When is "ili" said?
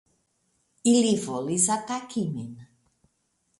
0.93-1.11